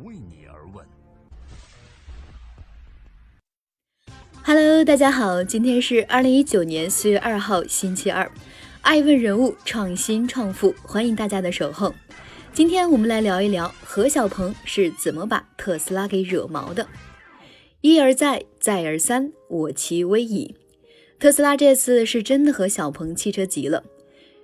[0.00, 0.84] 为你而问。
[4.42, 8.30] Hello，大家好，今天是二零一九年四月二号，星期二。
[8.80, 11.94] 爱问人物创新创富，欢迎大家的守候。
[12.54, 16.88] 今天我们来聊一聊何小鹏是怎么把特斯拉给惹毛的。
[17.82, 20.56] 一而再，再而三，我其威矣。
[21.18, 23.84] 特斯拉这次是真的和小鹏汽车急了。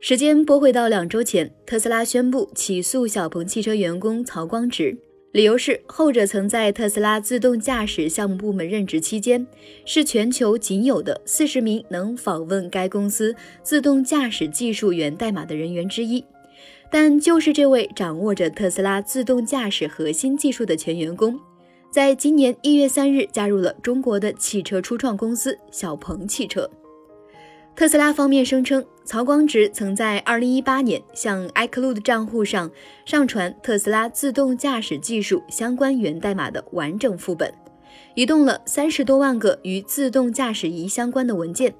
[0.00, 4.98] 时间拨回到两周前，特斯拉宣布起诉小鹏汽车员工曹光直。
[5.32, 9.46] 理由是，后者曾在特斯拉自动驾驶项目部门任职期间，
[9.86, 16.22] 是全球仅有的四十名能访问该公司自动驾驶技术源代码的人员之一。
[16.90, 21.40] 但就是这位掌握着特斯拉自动驾驶核心技术的前员工，
[21.90, 26.70] 在今年一月三日加入了中国的汽车初创公司小鹏汽车。
[27.74, 32.70] 特斯拉方面声称，曹光直曾在2018年向 iCloud 账户上
[33.06, 37.52] 上传特斯拉自动驾驶技术相关源代码的完整副本，
[38.14, 41.74] 移动了三十多万个与自动驾驶仪相关的文件，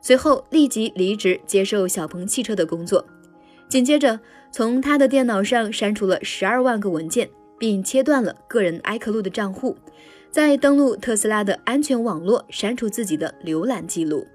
[0.00, 3.06] 随后立即离职接受小鹏汽车的工作。
[3.68, 4.18] 紧接着，
[4.50, 9.76] 从他的电脑上删除了十二万个文件，并切断了个人 iCloud 账户，
[10.30, 14.26] 再登录特斯拉的安全网络删除自己的浏览记录。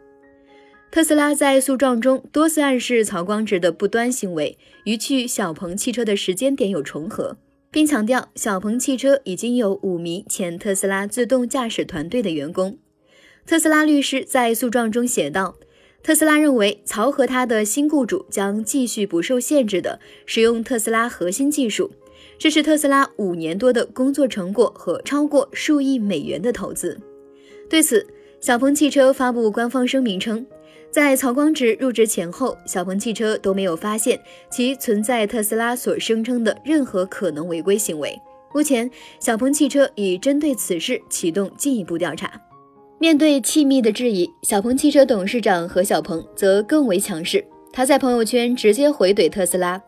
[0.92, 7.38] 特斯拉在诉状中多次暗示曹光直的不端行为与去小鹏汽车的时间点有重合，
[7.72, 12.78] 并强调小鹏汽车已经有五名前特斯拉自动驾驶团队的员工。
[13.46, 15.56] 特斯拉律师在诉状中写道
[16.04, 21.90] ：“特斯拉认为曹和他的新雇主将继续不受限制地使用特斯拉核心技术，
[22.38, 27.00] 这是特斯拉五年多的工作成果和超过数亿美元的投资。”
[27.70, 28.06] 对此，
[28.42, 30.46] 小鹏汽车发布官方声明称。
[30.92, 38.14] 在曹光植入职前后，小鹏汽车都没有发现其存在特斯拉所声称的任何可能违规行为。
[38.54, 42.30] 目前，小鹏汽车已针对此事启动进一步调查。
[43.00, 47.44] 面对气密的质疑，小鹏汽车董事长何小鹏则更为强势。
[47.72, 49.82] 他在朋友圈直接回怼特斯拉：“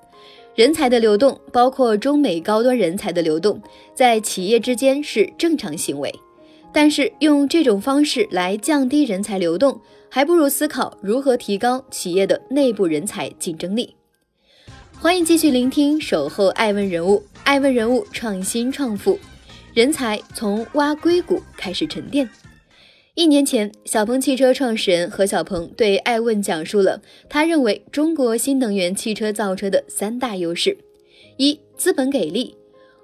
[0.56, 3.62] 人才的流动，包括中美高端人才的流动，
[3.94, 6.10] 在企业之间是正常行为。
[6.72, 9.82] 但是用这种方式来降低人才流动。”
[10.16, 13.96] 还不如思考如何提高企业的内部人才竞争力。
[15.00, 19.18] 欢迎继续聆听《守候爱问人物》，爱问人物创新创富，
[19.74, 22.30] 人才从挖硅谷开始沉淀。
[23.16, 30.78] 一年前，小鹏汽车创始人何小鹏对爱问讲述了他认为中国新能源汽车造车的三大优势：
[31.38, 32.56] 一、资本给力。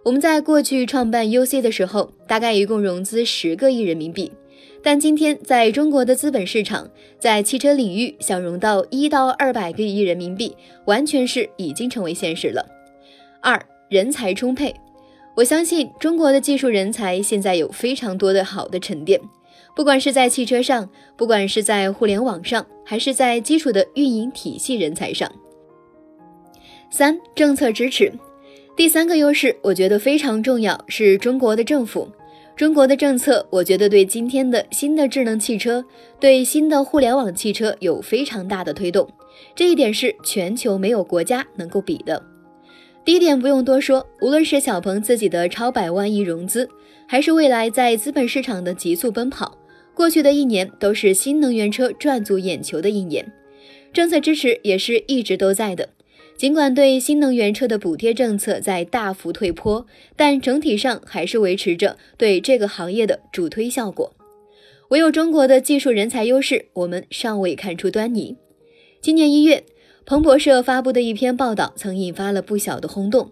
[0.03, 4.31] 我们在过去创办 UC 的时候，大概一共融资十个亿人民币。
[4.81, 6.89] 但今天，在中国的资本市场，
[7.19, 10.55] 在汽车领域想融到一到二百个亿人民币，
[10.85, 12.65] 完全是已经成为现实了。
[13.41, 14.73] 二，人才充沛，
[15.35, 19.19] 我相信中国的技术人才现在有非常多的好的沉淀，
[19.75, 25.29] 不管是在汽车上，不管是在互联网上，还是在基础的运营体系人才上。
[26.89, 28.11] 三，政策支持，
[28.77, 32.09] 第三个优势，我觉得非常重要，是中国的政府。
[32.59, 35.81] 中国的政策，我觉得对今天的新的智能汽车、
[36.19, 39.09] 对新的互联网汽车有非常大的推动，
[39.55, 42.21] 这一点是全球没有国家能够比的。
[43.05, 46.67] 第一点不用多说，无论是小鹏自己的超百万亿融资，
[47.07, 49.57] 还是未来在资本市场的急速奔跑，
[49.93, 53.25] 过去的一年都是新能源车赚足眼球的一年，
[53.93, 55.87] 政策支持也是一直都在的。
[56.39, 59.85] 尽管对新能源车的补贴政策在大幅退坡，
[60.15, 64.13] 但整体上还是维持着对这个行业的助推效果。
[64.87, 68.37] 唯有中国的技术人才优势，我们尚未看出端倪。
[69.01, 69.65] 今年一月，
[70.05, 73.29] 彭博社发布的一篇报道曾引发了不小的轰动。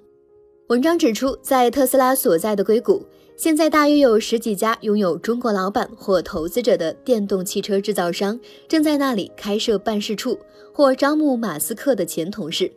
[0.67, 3.05] 文章指出，在特斯拉所在的硅谷，
[3.37, 8.37] 现在大约有十几家拥有中国老板或投资者的电动汽车制造商
[8.67, 10.37] 正在那里开设办事处，
[10.73, 12.69] 或招募马斯克的前同事。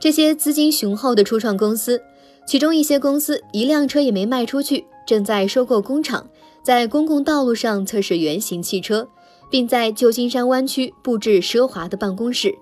[0.00, 2.02] 这些资金雄厚的初创公司，
[2.46, 6.26] 其中一些公司一辆车也没卖出去，正在收购工厂，
[6.62, 9.06] 在公共道路上测试原型汽车，
[9.50, 12.54] 并在旧金山湾区布置奢华的办公室。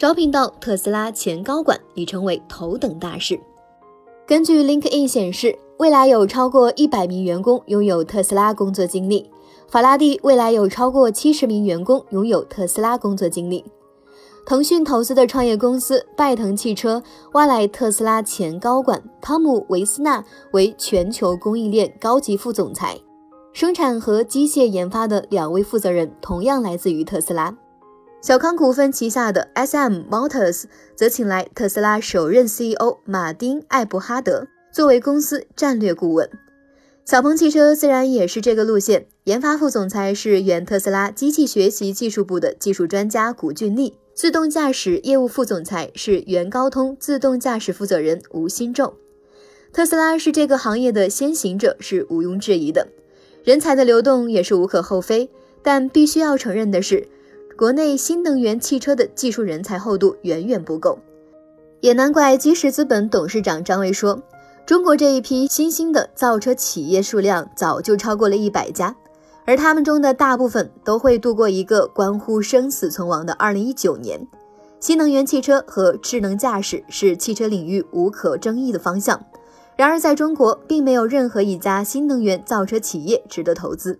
[0.00, 3.38] 招聘到特斯拉前高管已成为头等大事。
[4.26, 9.30] 根据 LinkedIn 显示，未来有超过一百名员工拥有特斯拉工作经历。
[9.68, 13.64] 法拉第未来有超过七十名员工拥有特斯拉工作经历。
[14.46, 17.02] 腾讯投资的创业公司拜腾汽车
[17.32, 22.98] 挖来特斯拉前高管汤姆·维斯纳为全球供应链高级副总裁，
[23.52, 27.56] 生产和机械研发的两位负责人同样来自于特斯拉。
[28.20, 30.02] 小康股份旗下的 S.M.
[30.10, 30.64] Motors
[30.94, 36.28] 则请来特斯拉首任 CEO 马丁·艾伯哈德，作为公司战略顾问。
[37.06, 48.92] 小鹏汽车自然也是这个路线，研发副总裁是原特斯拉机器学习技术部的技术专家古俊立，自动驾驶业务副总裁是原高通自动驾驶负责人吴新宙。
[49.72, 52.86] 特斯拉是这个行业的先行者，是毋庸置疑的，
[53.42, 55.30] 人才的流动也是无可厚非。
[55.62, 57.08] 但必须要承认的是，
[57.56, 60.98] 国内新能源汽车的技术人才厚度远远不够，
[61.80, 64.22] 也难怪基石资本董事长张维说。
[64.66, 68.94] 中国这一批新兴的造车企业数量早就超过了一百家，
[69.44, 74.26] 而他们中的大部分都会度过一个关乎生死存亡的二零一九年。
[74.78, 79.22] 新能源汽车和智能驾驶是汽车领域无可争议的方向，
[79.76, 83.98] 然而在中国并没有任何一家新能源造车企业值得投资。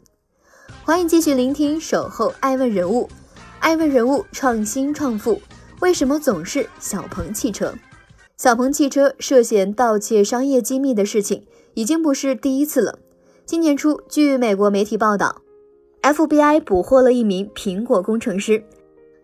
[0.85, 3.03] 欢迎继续聆听《守候爱问人物》，
[3.59, 5.41] 爱问人物创新创富，
[5.81, 7.75] 为什么总是小鹏汽车？
[8.39, 11.45] 小鹏汽车涉嫌盗窃商业机密的事情
[11.75, 12.99] 已经不是第一次了。
[13.51, 15.43] 今年初，据美国媒体报道
[16.03, 18.63] ，FBI 捕获了一名苹果工程师，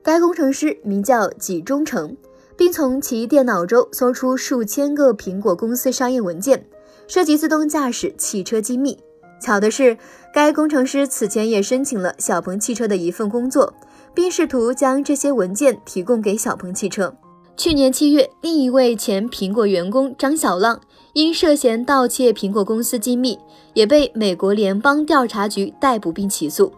[0.03, 2.17] 该工程师名叫纪忠诚，
[2.57, 6.67] 并从其电脑中搜出数千个苹果公司商业文件，
[7.07, 8.99] 涉及自动驾驶汽车机密。
[9.41, 9.97] 巧的是，
[10.35, 13.73] 该工程师此前也申请了小鹏汽车的一份工作，
[14.13, 17.15] 并试图将这些文件提供给小鹏汽车。
[17.57, 20.81] 去年七月，另一位前苹果员工张小浪
[21.17, 23.39] 因涉嫌盗窃苹果公司机密，
[23.73, 26.71] 也被美国联邦调查局逮捕并起诉。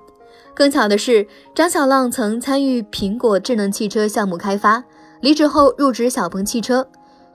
[0.55, 1.27] 更巧的是，
[1.57, 4.85] 张小浪曾参与苹果智能汽车项目开发，
[5.21, 6.87] 离职后入职小鹏汽车。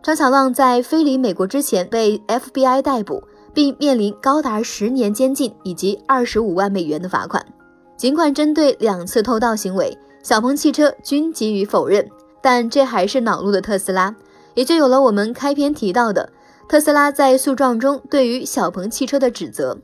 [0.01, 3.21] 张小浪在飞离美国之前被 FBI 逮捕，
[3.53, 7.45] 并面临高达十年监禁以及二十五万美元的罚款。
[7.97, 12.09] 尽管针对两次偷盗行为，小鹏汽车均给予否认。
[12.41, 14.15] 但这还是恼怒的特斯拉，
[14.53, 16.29] 也就有了我们开篇提到的
[16.67, 19.77] 特斯拉在诉状中对于小鹏汽车的指责。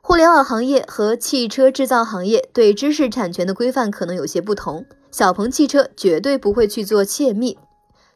[0.00, 7.58] 互联网行业和汽车制造行业对知识产权的规范可能有些不同，小鹏汽车绝对不会去做窃密，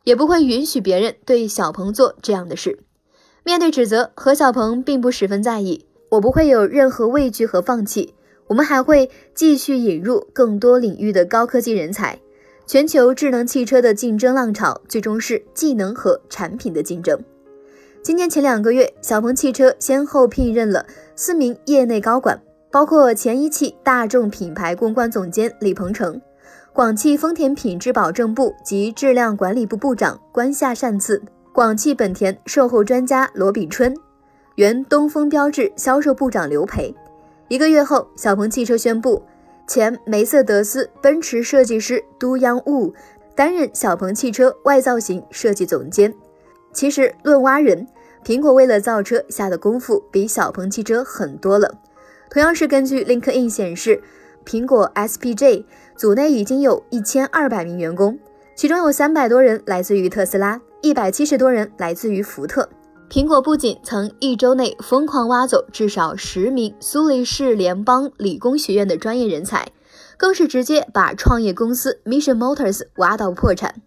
[0.05, 2.79] 也不会允许别人对小鹏做这样的事。
[3.45, 8.15] 面对指责，何小鹏并不十分在意，我不会有任何畏惧和放弃，
[8.47, 12.19] 我们还会继续引入更多领域的高科技人才。
[12.67, 17.23] 全球智能汽车的竞争浪潮，最终是技能和产品的竞争。
[18.03, 20.85] 今年前两个月，小鹏汽车先后聘任了
[21.15, 22.37] 四名业内高管，
[22.69, 26.21] 包括前一汽大众品牌公关总监李鹏程、
[26.73, 31.23] 广汽丰田品质保证部及质量管理部部长关夏善次、
[31.53, 33.95] 广汽本田售后专家罗炳春、
[34.57, 36.93] 原东风标致销售部长刘培。
[37.47, 39.23] 一个月后，小鹏汽车宣布。
[39.69, 42.93] 前梅赛德斯奔驰设计师都央雾
[43.37, 46.13] 担任小鹏汽车外造型设计总监。
[46.73, 47.87] 其实论挖人，
[48.25, 51.75] 苹果为了造车下的功夫比小鹏汽车狠多了。
[52.31, 54.03] 同样是根据 LinkedIn 显示，
[54.45, 55.65] 苹果 SPJ
[55.97, 58.19] 组内已经有一千二百名员工，
[58.55, 62.69] 其中有三百多人来自于特斯拉，一百七十多人来自于福特。
[63.11, 69.69] 苹果不仅曾一周内疯狂挖走至少十名苏黎世联邦理工学院的专业人才，
[70.17, 73.83] 更是直接把创业公司 Mission Motors 挖到破产。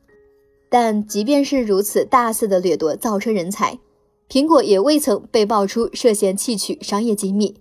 [0.78, 3.80] 但即便是如此大肆的掠夺造车人才，
[4.30, 7.56] 苹果也未曾被爆出涉嫌窃取商业机密。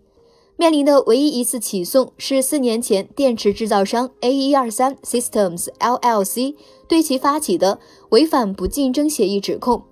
[0.57, 6.57] 面临的唯一一次起诉是四年前电池制造商 A 一二三 Systems LLC
[6.89, 7.79] 对其发起的
[8.09, 9.85] 违反不竞争协议指控。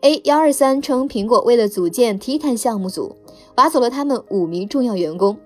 [0.00, 3.14] A 幺二三称，苹果为了组建 Titan 项目组，
[3.54, 5.36] 挖走了他们五名重要员工。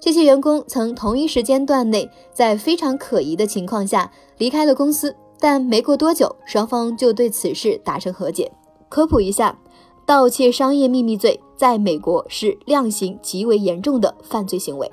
[0.00, 8.50] 这些员工曾同一时间段内，在非常可疑的情况下离开了公司，但没过多久，双方就对此事达成和解。
[8.88, 9.56] 科普一下，
[10.06, 14.90] 盗窃商业秘密罪在美国是量刑极为严重的犯罪行为。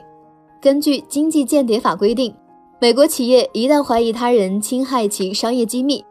[0.61, 2.35] 根据经济间谍法规定，
[2.79, 6.03] 美国企业一旦怀疑他人侵害其商业机密，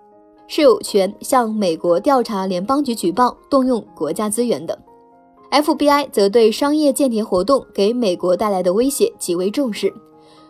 [0.47, 4.79] 是有权向美国调查联邦局举报，动用国家资源的。
[5.51, 9.93] FBI 则对商业间谍活动给美国带来的威胁极为重视，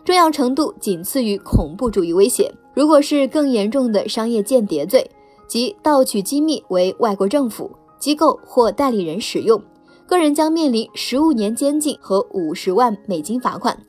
[0.03, 2.51] 重要程度仅次于恐怖主义威胁。
[2.75, 5.09] 如果是更严重的商业间谍罪，
[5.47, 9.63] 即盗取机密为外国政府机构或代理人使用，
[10.05, 13.81] 个人将面临十五年监禁和五十万美金罚款，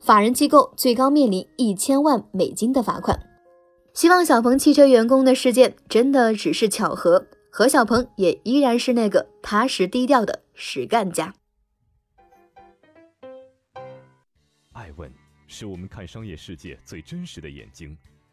[0.00, 3.18] 法人机构最高面临一千万美金的罚款。
[3.92, 11.34] 希望小鹏汽车员工的事件真的只是巧合，何小鹏也依然是那个踏实低调的实干家。
[14.72, 15.12] 爱问
[15.46, 17.94] 是我们看商业世界最真实的眼睛，